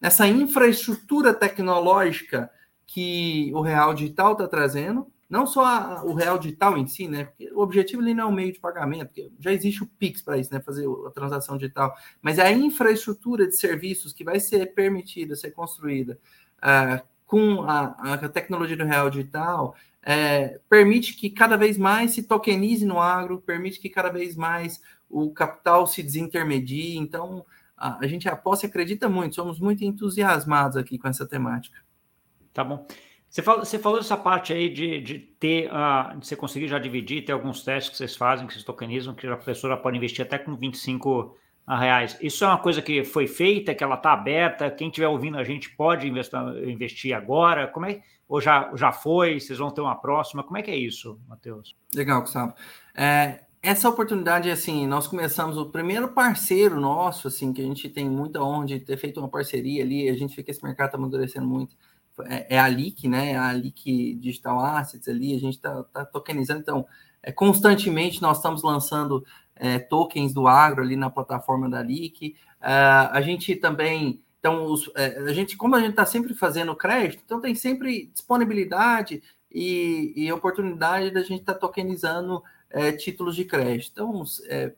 [0.00, 2.50] nessa infraestrutura tecnológica
[2.86, 5.06] que o Real Digital está trazendo.
[5.28, 7.26] Não só a, o Real Digital em si, né?
[7.26, 10.20] Porque o objetivo ali não é o meio de pagamento, porque já existe o Pix
[10.20, 10.60] para isso, né?
[10.60, 11.94] Fazer a transação digital.
[12.20, 16.18] Mas é a infraestrutura de serviços que vai ser permitida, ser construída.
[16.58, 22.24] Uh, com a, a tecnologia do real digital, é, permite que cada vez mais se
[22.24, 26.96] tokenize no agro, permite que cada vez mais o capital se desintermedie.
[26.96, 31.78] Então, a, a gente aposta e acredita muito, somos muito entusiasmados aqui com essa temática.
[32.52, 32.84] Tá bom.
[33.28, 36.80] Você falou, você falou dessa parte aí de, de ter, uh, de você conseguir já
[36.80, 39.96] dividir, ter alguns testes que vocês fazem, que vocês tokenizam, que a pessoa já pode
[39.96, 41.36] investir até com 25
[41.78, 42.16] reais.
[42.20, 44.70] Isso é uma coisa que foi feita, que ela está aberta.
[44.70, 47.68] Quem estiver ouvindo a gente pode investir, investir agora.
[47.68, 48.02] Como é?
[48.28, 49.40] Ou já, já foi?
[49.40, 50.42] Vocês vão ter uma próxima?
[50.42, 51.76] Como é que é isso, Matheus?
[51.94, 52.54] Legal, Gustavo.
[52.94, 58.08] É, essa oportunidade, assim, nós começamos o primeiro parceiro nosso, assim, que a gente tem
[58.08, 60.08] muita honra de ter feito uma parceria ali.
[60.08, 61.76] A gente vê que esse mercado está amadurecendo muito.
[62.26, 63.36] É, é a LIC, né?
[63.36, 65.34] A LIC Digital Assets ali.
[65.34, 66.60] A gente está tá tokenizando.
[66.60, 66.86] Então,
[67.22, 69.24] é, constantemente nós estamos lançando
[69.60, 72.34] é, tokens do agro ali na plataforma da LIC.
[72.60, 76.74] Uh, a gente também, então, os, é, a gente, como a gente está sempre fazendo
[76.74, 83.36] crédito, então tem sempre disponibilidade e, e oportunidade da gente estar tá tokenizando é, títulos
[83.36, 83.90] de crédito.
[83.92, 84.72] Então, é,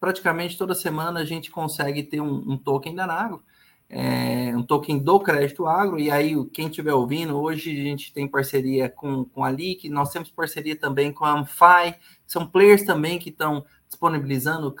[0.00, 3.42] praticamente toda semana a gente consegue ter um, um token da Nago,
[3.88, 8.26] é, um token do crédito agro, e aí quem estiver ouvindo, hoje a gente tem
[8.26, 11.94] parceria com, com a LIC, nós temos parceria também com a Amfi,
[12.26, 14.74] são players também que estão disponibilizando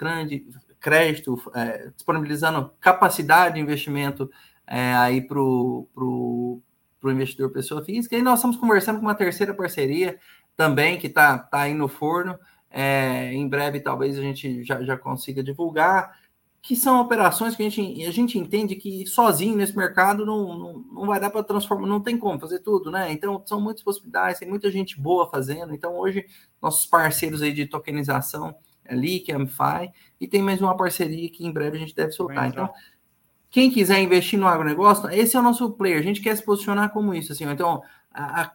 [0.80, 4.30] crédito, é, disponibilizando capacidade de investimento
[4.66, 6.62] é, aí para o
[7.04, 8.16] investidor pessoa física.
[8.16, 10.18] E nós estamos conversando com uma terceira parceria
[10.56, 12.38] também que está tá aí no forno.
[12.70, 16.18] É, em breve, talvez a gente já, já consiga divulgar,
[16.60, 20.78] que são operações que a gente, a gente entende que sozinho nesse mercado não, não,
[20.92, 23.12] não vai dar para transformar, não tem como fazer tudo, né?
[23.12, 25.72] Então, são muitas possibilidades, tem muita gente boa fazendo.
[25.72, 26.26] Então, hoje,
[26.60, 28.56] nossos parceiros aí de tokenização,
[28.88, 32.12] ali, que é Amify, e tem mais uma parceria que em breve a gente deve
[32.12, 32.48] soltar.
[32.48, 32.70] Então,
[33.50, 35.98] quem quiser investir no agronegócio, esse é o nosso player.
[35.98, 37.32] A gente quer se posicionar como isso.
[37.32, 38.52] Assim, então, a, a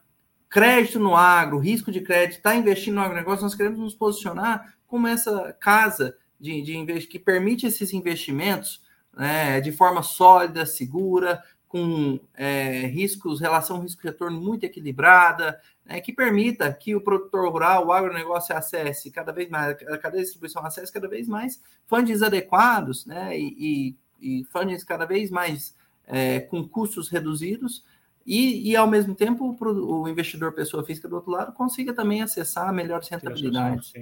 [0.49, 5.07] crédito no agro, risco de crédito, está investindo no agronegócio, nós queremos nos posicionar como
[5.07, 8.81] essa casa de, de que permite esses investimentos
[9.15, 15.57] né, de forma sólida, segura, com é, riscos, relação risco-retorno muito equilibrada,
[15.91, 20.21] né, que permita que o produtor rural, o agronegócio acesse cada vez mais, a cadeia
[20.21, 25.29] de distribuição acesse cada vez mais fundos adequados, né, e, e, e fundos cada vez
[25.29, 25.75] mais
[26.07, 27.83] é, com custos reduzidos,
[28.25, 32.21] e, e, ao mesmo tempo o, o, investidor pessoa física do outro lado consiga também
[32.21, 33.93] acessar melhores rentabilidades.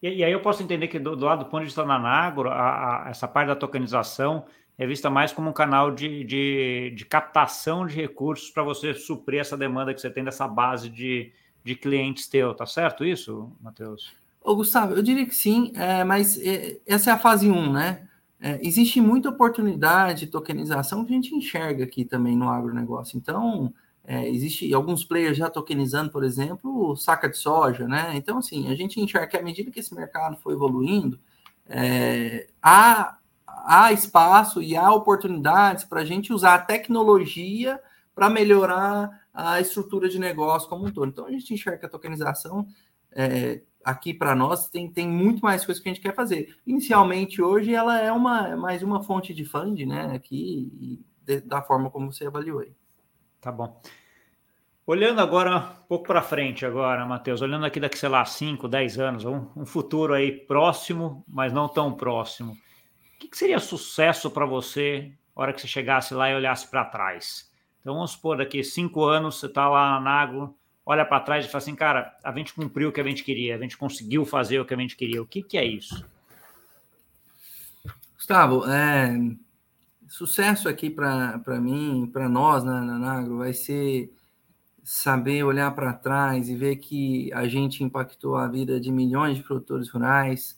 [0.00, 1.98] E, e, aí eu posso entender que do, do lado do ponto de vista da
[1.98, 4.46] Nagro, a, a, essa parte da tokenização
[4.78, 9.40] é vista mais como um canal de, de, de captação de recursos para você suprir
[9.40, 11.32] essa demanda que você tem dessa base de,
[11.64, 14.14] de clientes teu, tá certo isso, Matheus?
[14.40, 18.08] Ô, Gustavo, eu diria que sim, é, mas é, essa é a fase 1, né?
[18.40, 23.18] É, existe muita oportunidade de tokenização que a gente enxerga aqui também no agronegócio.
[23.18, 28.12] Então, é, existe alguns players já tokenizando, por exemplo, saca de soja, né?
[28.14, 31.18] Então, assim, a gente enxerga que à medida que esse mercado foi evoluindo,
[31.66, 33.18] é, há,
[33.68, 37.78] há espaço e há oportunidades para a gente usar a tecnologia
[38.14, 41.08] para melhorar a estrutura de negócio como um todo.
[41.10, 42.66] Então, a gente enxerga a tokenização
[43.12, 46.56] é, aqui para nós tem, tem muito mais coisas que a gente quer fazer.
[46.66, 50.14] Inicialmente, hoje, ela é uma mais uma fonte de fund, né?
[50.14, 52.72] Aqui, de, da forma como você avaliou aí.
[53.40, 53.80] Tá bom.
[54.86, 58.98] Olhando agora um pouco para frente agora, Matheus, olhando aqui daqui, sei lá, 5, 10
[58.98, 62.56] anos, um, um, futuro aí próximo, mas não tão próximo.
[63.18, 66.68] O que, que seria sucesso para você na hora que você chegasse lá e olhasse
[66.68, 67.50] para trás?
[67.80, 71.48] Então vamos supor, daqui cinco anos você está lá na Nago, olha para trás e
[71.48, 74.60] fala assim, cara, a gente cumpriu o que a gente queria, a gente conseguiu fazer
[74.60, 75.20] o que a gente queria.
[75.20, 76.06] O que, que é isso?
[78.14, 79.18] Gustavo, é,
[80.06, 84.12] sucesso aqui para mim, para nós na, na Nagro, vai ser
[84.84, 89.42] saber olhar para trás e ver que a gente impactou a vida de milhões de
[89.42, 90.57] produtores rurais,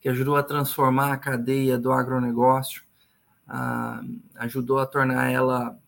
[0.00, 2.82] que ajudou a transformar a cadeia do agronegócio,
[4.36, 5.78] ajudou a tornar ela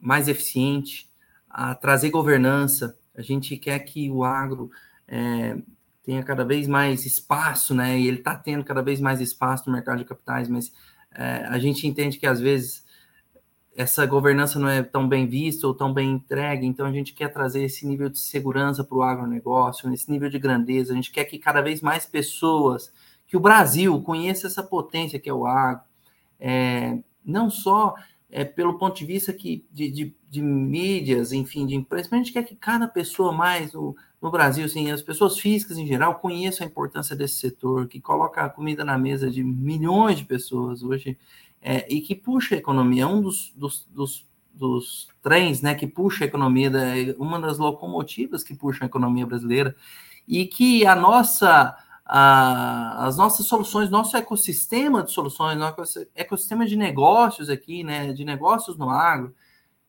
[0.00, 1.10] mais eficiente,
[1.48, 4.70] a trazer governança, a gente quer que o agro
[5.06, 5.56] é,
[6.02, 7.98] tenha cada vez mais espaço, né?
[7.98, 10.72] E ele está tendo cada vez mais espaço no mercado de capitais, mas
[11.14, 12.84] é, a gente entende que às vezes
[13.76, 17.28] essa governança não é tão bem vista ou tão bem entregue, então a gente quer
[17.32, 21.24] trazer esse nível de segurança para o agronegócio, esse nível de grandeza, a gente quer
[21.24, 22.92] que cada vez mais pessoas,
[23.32, 25.82] que o Brasil conheça essa potência que é o agro,
[26.38, 27.94] é, não só
[28.30, 32.22] é, pelo ponto de vista que, de, de, de mídias, enfim, de empresas, mas a
[32.24, 36.16] gente quer que cada pessoa mais no, no Brasil, assim, as pessoas físicas em geral,
[36.16, 40.82] conheçam a importância desse setor, que coloca a comida na mesa de milhões de pessoas
[40.82, 41.16] hoje
[41.62, 43.04] é, e que puxa a economia.
[43.04, 46.82] É um dos, dos, dos, dos trens né, que puxa a economia, da,
[47.16, 49.74] uma das locomotivas que puxa a economia brasileira,
[50.28, 56.76] e que a nossa a, as nossas soluções, nosso ecossistema de soluções, nosso ecossistema de
[56.76, 59.34] negócios aqui, né, de negócios no agro,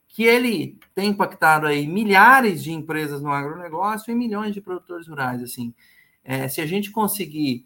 [0.07, 5.41] que ele tem impactado aí milhares de empresas no agronegócio e milhões de produtores rurais,
[5.41, 5.73] assim.
[6.23, 7.65] É, se a gente conseguir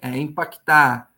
[0.00, 1.10] é, impactar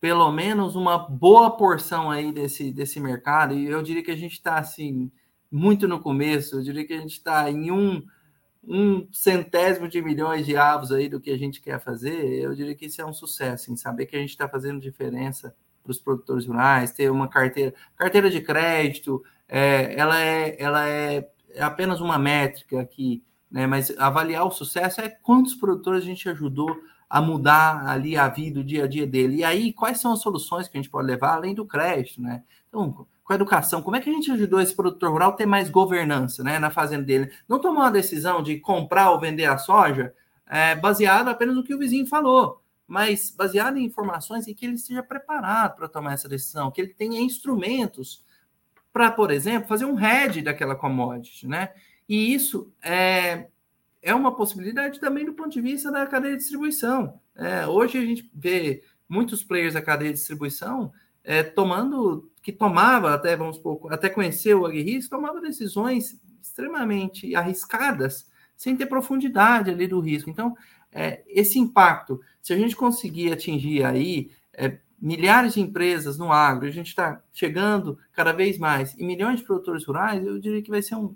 [0.00, 4.32] pelo menos uma boa porção aí desse, desse mercado, e eu diria que a gente
[4.32, 5.10] está, assim,
[5.50, 8.02] muito no começo, eu diria que a gente está em um
[8.62, 12.74] um centésimo de milhões de avos aí do que a gente quer fazer, eu diria
[12.74, 15.98] que isso é um sucesso, em saber que a gente está fazendo diferença para os
[15.98, 22.00] produtores rurais, ter uma carteira, carteira de crédito, é, ela, é, ela é, é apenas
[22.00, 23.66] uma métrica aqui, né?
[23.66, 28.60] Mas avaliar o sucesso é quantos produtores a gente ajudou a mudar ali a vida,
[28.60, 29.38] o dia a dia dele.
[29.38, 32.44] E aí, quais são as soluções que a gente pode levar além do crédito, né?
[32.68, 35.46] Então, com a educação, como é que a gente ajudou esse produtor rural a ter
[35.46, 37.30] mais governança né, na fazenda dele?
[37.48, 40.12] Não tomar uma decisão de comprar ou vender a soja
[40.48, 44.74] é, baseado apenas no que o vizinho falou, mas baseado em informações e que ele
[44.74, 48.24] esteja preparado para tomar essa decisão, que ele tenha instrumentos
[48.92, 51.72] para, por exemplo, fazer um hedge daquela commodity, né?
[52.08, 53.46] E isso é,
[54.02, 57.20] é uma possibilidade também do ponto de vista da cadeia de distribuição.
[57.36, 63.14] É, hoje a gente vê muitos players da cadeia de distribuição é, tomando, que tomava,
[63.14, 69.86] até vamos supor, até conhecer o agrisco, tomava decisões extremamente arriscadas, sem ter profundidade ali
[69.86, 70.30] do risco.
[70.30, 70.54] Então,
[70.92, 76.66] é, esse impacto, se a gente conseguir atingir aí é, milhares de empresas no agro,
[76.66, 80.70] a gente está chegando cada vez mais, e milhões de produtores rurais, eu diria que
[80.70, 81.14] vai ser um,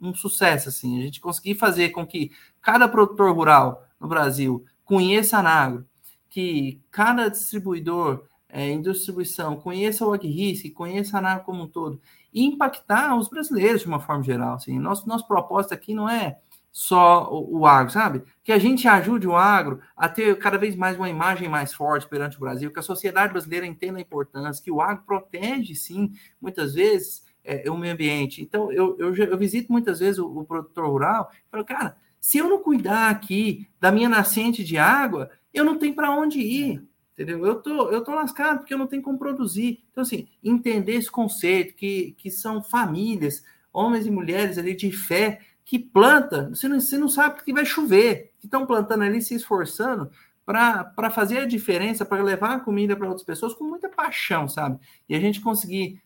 [0.00, 5.38] um sucesso, assim, a gente conseguir fazer com que cada produtor rural no Brasil conheça
[5.38, 5.86] a Nagro,
[6.28, 11.98] que cada distribuidor é, em distribuição conheça o AgRisk, conheça a Nagro como um todo,
[12.32, 14.56] e impactar os brasileiros de uma forma geral.
[14.56, 14.78] Assim.
[14.78, 16.38] Nosso, nosso propósito aqui não é
[16.70, 18.22] só o, o, agro, sabe?
[18.44, 22.06] Que a gente ajude o agro a ter cada vez mais uma imagem mais forte
[22.06, 26.12] perante o Brasil, que a sociedade brasileira entenda a importância, que o agro protege, sim,
[26.40, 28.42] muitas vezes, é, o meio ambiente.
[28.42, 32.36] Então, eu, eu, eu visito muitas vezes o, o produtor rural e falo, cara, se
[32.36, 36.82] eu não cuidar aqui da minha nascente de água, eu não tenho para onde ir.
[37.22, 37.46] Entendeu?
[37.46, 39.82] Eu tô, eu tô lascado porque eu não tenho como produzir.
[39.90, 45.40] Então, assim, entender esse conceito, que, que são famílias, homens e mulheres ali de fé,
[45.64, 49.34] que planta, você não, você não sabe que vai chover, que estão plantando ali, se
[49.34, 50.10] esforçando
[50.44, 54.78] para fazer a diferença, para levar a comida para outras pessoas com muita paixão, sabe?
[55.08, 56.02] E a gente conseguir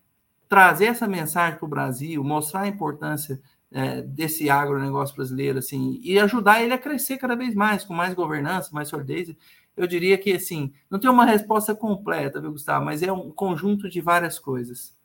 [0.48, 3.40] trazer essa mensagem para o Brasil, mostrar a importância
[3.72, 8.14] é, desse agronegócio brasileiro, assim, e ajudar ele a crescer cada vez mais, com mais
[8.14, 9.34] governança, mais sordez.
[9.76, 12.84] Eu diria que, assim, não tem uma resposta completa, viu, Gustavo?
[12.84, 14.96] Mas é um conjunto de várias coisas.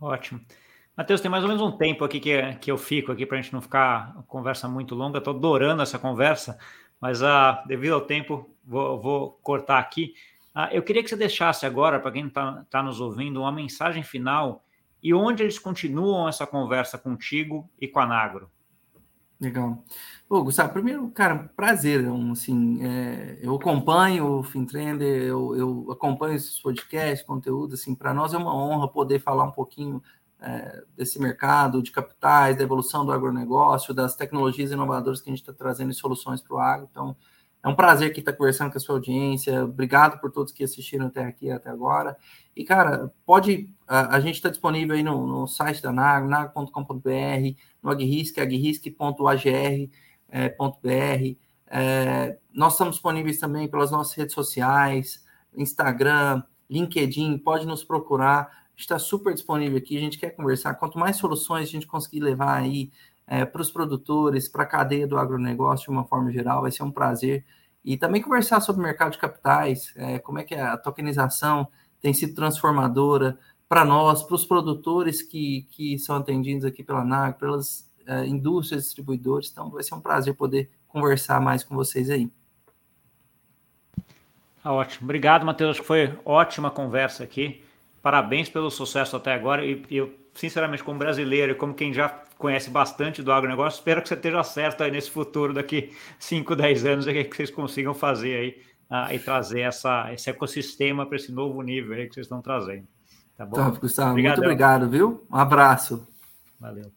[0.00, 0.40] Ótimo.
[0.96, 3.40] Matheus, tem mais ou menos um tempo aqui que, que eu fico aqui para a
[3.40, 5.18] gente não ficar conversa muito longa.
[5.18, 6.58] Estou adorando essa conversa,
[7.00, 10.14] mas ah, devido ao tempo, vou, vou cortar aqui.
[10.54, 14.02] Ah, eu queria que você deixasse agora, para quem está tá nos ouvindo, uma mensagem
[14.02, 14.64] final
[15.02, 18.50] e onde eles continuam essa conversa contigo e com a Nagro.
[19.40, 19.82] Legal.
[20.28, 22.06] Ô, Gustavo, primeiro, cara, prazer.
[22.30, 27.74] Assim, é, eu acompanho o Fintrender, eu, eu acompanho esses podcasts, conteúdo.
[27.74, 30.02] Assim, para nós é uma honra poder falar um pouquinho
[30.40, 35.40] é, desse mercado de capitais, da evolução do agronegócio, das tecnologias inovadoras que a gente
[35.40, 36.88] está trazendo e soluções para o agro.
[36.90, 37.16] Então,
[37.62, 39.64] é um prazer aqui estar conversando com a sua audiência.
[39.64, 42.16] Obrigado por todos que assistiram até aqui, até agora.
[42.56, 43.68] E, cara, pode.
[43.86, 49.90] A, a gente está disponível aí no, no, site da NAG, nag.com.br, no agrisk, agrisk.agr.br.
[50.32, 50.54] É,
[51.72, 58.98] é, nós estamos disponíveis também pelas nossas redes sociais, Instagram, LinkedIn, pode nos procurar está
[58.98, 60.74] super disponível aqui, a gente quer conversar.
[60.74, 62.90] Quanto mais soluções a gente conseguir levar aí
[63.30, 66.82] é, para os produtores, para a cadeia do agronegócio de uma forma geral, vai ser
[66.82, 67.44] um prazer.
[67.84, 71.68] E também conversar sobre o mercado de capitais, é, como é que a tokenização
[72.00, 77.38] tem sido transformadora para nós, para os produtores que, que são atendidos aqui pela NAG,
[77.38, 79.48] pelas é, indústrias, distribuidores.
[79.52, 82.28] Então, vai ser um prazer poder conversar mais com vocês aí.
[84.64, 85.06] Ah, ótimo.
[85.06, 85.70] Obrigado, Matheus.
[85.70, 87.62] Acho que foi ótima conversa aqui.
[88.02, 89.64] Parabéns pelo sucesso até agora.
[89.64, 94.08] E eu, sinceramente, como brasileiro e como quem já conhece bastante do agronegócio, espero que
[94.08, 98.34] você esteja certo aí nesse futuro, daqui 5, 10 anos, é que vocês consigam fazer
[98.36, 102.40] aí uh, e trazer essa, esse ecossistema para esse novo nível aí que vocês estão
[102.40, 102.86] trazendo.
[103.36, 103.56] Tá bom?
[103.56, 104.10] Top, Gustavo.
[104.10, 104.36] Obrigadão.
[104.38, 105.26] Muito obrigado, viu?
[105.30, 106.06] Um abraço.
[106.58, 106.90] Valeu.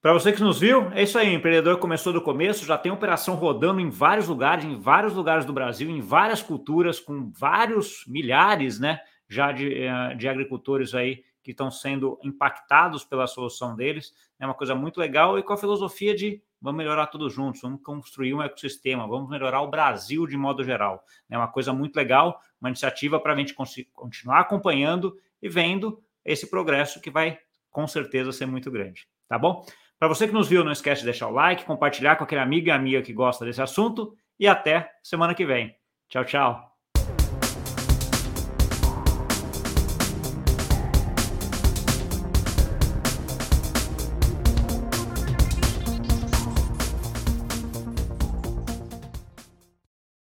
[0.00, 1.28] Para você que nos viu, é isso aí.
[1.28, 5.44] O empreendedor começou do começo, já tem operação rodando em vários lugares, em vários lugares
[5.44, 9.00] do Brasil, em várias culturas, com vários milhares, né?
[9.30, 14.12] já de, eh, de agricultores aí que estão sendo impactados pela solução deles.
[14.40, 17.82] É uma coisa muito legal e com a filosofia de vamos melhorar todos juntos, vamos
[17.82, 21.04] construir um ecossistema, vamos melhorar o Brasil de modo geral.
[21.28, 23.54] É uma coisa muito legal, uma iniciativa para a gente
[23.92, 27.38] continuar acompanhando e vendo esse progresso que vai
[27.70, 29.06] com certeza ser muito grande.
[29.28, 29.64] Tá bom?
[29.98, 32.68] Para você que nos viu, não esquece de deixar o like, compartilhar com aquele amigo
[32.68, 35.76] e amiga que gosta desse assunto e até semana que vem.
[36.08, 36.69] Tchau, tchau.